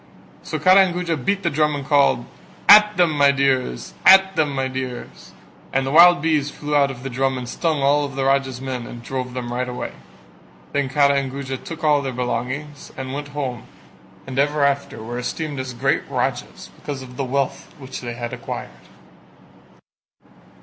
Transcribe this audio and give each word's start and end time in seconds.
So 0.41 0.57
Kara 0.57 0.83
and 0.87 0.95
Guja 0.95 1.15
beat 1.15 1.43
the 1.43 1.51
drum 1.51 1.75
and 1.75 1.85
called 1.85 2.25
"At 2.67 2.97
them, 2.97 3.11
my 3.11 3.29
dears: 3.29 3.93
at 4.03 4.35
them 4.35 4.49
my 4.55 4.67
dears." 4.67 5.31
And 5.71 5.85
the 5.85 5.91
wild 5.91 6.23
bees 6.23 6.49
flew 6.49 6.75
out 6.75 6.89
of 6.89 7.03
the 7.03 7.09
drum 7.11 7.37
and 7.37 7.47
stung 7.47 7.81
the 8.15 8.25
Raja's 8.25 8.59
men 8.59 8.87
and 8.87 9.03
drove 9.03 9.35
them 9.35 9.53
right 9.53 9.69
away. 9.69 9.91
Then 10.73 10.89
Kara 10.89 11.17
and 11.19 11.29
Guja 11.31 11.55
took 11.57 11.83
all 11.83 12.01
their 12.01 12.11
belongings 12.13 12.91
and 12.97 13.13
went 13.13 13.27
home 13.37 13.67
and 14.25 14.39
ever 14.39 14.63
after 14.65 15.03
were 15.03 15.19
esteemed 15.19 15.59
as 15.59 15.71
great 15.75 16.01
Rajas 16.09 16.69
because 16.75 17.03
of 17.03 17.15
the 17.15 17.23
wealth 17.23 17.71
which 17.77 18.01
they 18.01 18.15
had 18.15 18.33
acquired. 18.33 18.71